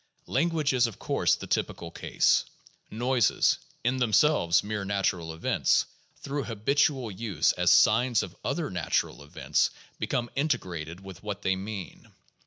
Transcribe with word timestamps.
Language 0.25 0.73
is, 0.73 0.87
of 0.87 0.97
course, 0.97 1.35
the 1.35 1.45
typical 1.45 1.91
case. 1.91 2.43
Noises, 2.89 3.59
in 3.83 3.97
themselves 3.97 4.63
mere 4.63 4.83
natural 4.83 5.31
events, 5.31 5.85
through 6.15 6.45
habitual 6.45 7.11
use 7.11 7.51
as 7.51 7.69
signs 7.69 8.23
of 8.23 8.35
other 8.43 8.71
natural 8.71 9.21
events 9.23 9.69
become 9.99 10.31
integrated 10.35 11.01
with 11.05 11.21
what 11.21 11.43
they 11.43 11.55
mean. 11.55 12.09